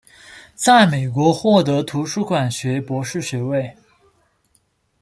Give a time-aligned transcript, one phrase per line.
[0.55, 3.75] 在美国获得图书馆学博士学位。